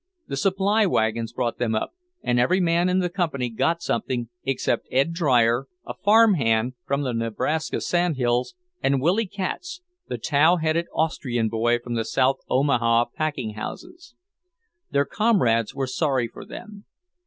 [0.27, 1.91] The supply wagons brought them up,
[2.23, 7.03] and every man in the Company got something except Ed Drier, a farm hand from
[7.03, 12.37] the Nebraska sand hills, and Willy Katz, the tow headed Austrian boy from the South
[12.49, 14.15] Omaha packing houses.
[14.89, 16.85] Their comrades were sorry for them.